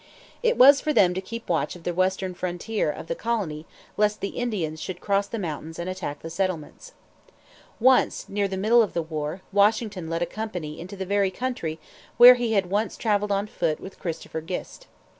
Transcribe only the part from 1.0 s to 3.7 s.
to keep watch of the western frontier of the colony